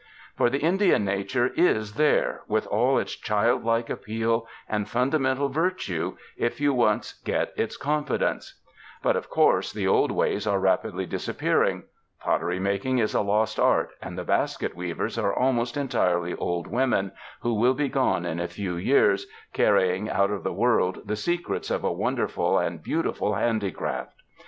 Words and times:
For 0.35 0.49
the 0.49 0.57
Indian 0.57 1.05
nature 1.05 1.51
is 1.55 1.93
there, 1.93 2.41
with 2.47 2.65
all 2.65 2.97
its 2.97 3.15
childlike 3.15 3.87
appeal 3.87 4.47
and 4.67 4.89
fundamental 4.89 5.47
virtue, 5.47 6.17
if 6.35 6.59
you 6.59 6.73
once 6.73 7.13
get 7.23 7.53
its 7.55 7.77
confidence. 7.77 8.59
But, 9.03 9.15
of 9.15 9.29
course, 9.29 9.71
the 9.71 9.85
old 9.87 10.09
85 10.09 10.09
UNDER 10.09 10.17
THE 10.17 10.17
SKY 10.17 10.23
IN 10.23 10.37
CALIFORNIA 10.37 10.37
ways 10.39 10.47
are 10.47 10.59
rapidly 10.59 11.05
disappearing. 11.05 11.83
Pottery 12.19 12.59
making 12.59 12.97
is 12.97 13.13
a 13.13 13.21
lost 13.21 13.59
art, 13.59 13.91
and 14.01 14.17
the 14.17 14.23
basket 14.23 14.75
weavers 14.75 15.19
are 15.19 15.35
almost 15.35 15.77
en 15.77 15.87
tirely 15.87 16.33
old 16.35 16.65
women, 16.65 17.11
who 17.41 17.53
will 17.53 17.75
be 17.75 17.87
gone 17.87 18.25
in 18.25 18.39
a 18.39 18.47
few 18.47 18.77
years, 18.77 19.27
carrying 19.53 20.09
out 20.09 20.31
of 20.31 20.41
the 20.41 20.51
world 20.51 21.03
the 21.05 21.15
secrets 21.15 21.69
of 21.69 21.83
a 21.83 21.93
wonder 21.93 22.27
ful 22.27 22.57
and 22.57 22.81
beautiful 22.81 23.35
handicraft. 23.35 24.15